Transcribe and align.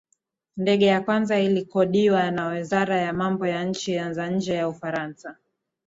ndege 0.57 0.85
ya 0.85 1.01
kwanza 1.01 1.39
iliyokodiwa 1.39 2.31
na 2.31 2.47
wizara 2.47 2.97
ya 3.01 3.13
mambo 3.13 3.47
ya 3.47 3.63
nchi 3.65 4.13
za 4.13 4.27
nje 4.29 4.53
ya 4.53 4.67
ufaransa 4.69 5.37